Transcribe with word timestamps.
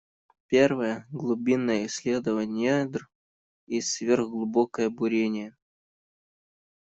Первая— 0.47 1.05
глубинное 1.11 1.85
исследование 1.85 2.85
недр 2.85 3.07
и 3.67 3.81
сверхглубокое 3.81 4.89
бурение. 4.89 5.55